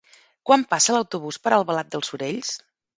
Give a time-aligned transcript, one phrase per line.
[0.49, 2.55] Quan passa l'autobús per Albalat dels Sorells?